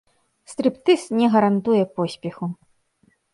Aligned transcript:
Стрыптыз 0.53 1.01
не 1.17 1.27
гарантуе 1.35 1.83
поспеху. 2.01 2.45